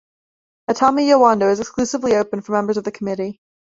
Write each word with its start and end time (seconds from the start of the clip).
Atami 0.67 1.05
Yowado 1.05 1.51
is 1.51 1.59
exclusively 1.59 2.15
opened 2.15 2.43
for 2.43 2.53
members 2.53 2.75
of 2.77 2.83
the 2.85 2.91
committee. 2.91 3.39